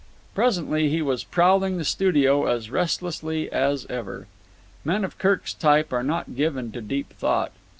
[0.33, 4.25] Presently he was prowling the studio as restlessly as ever.
[4.83, 7.51] Men of Kirk's type are not given to deep thought.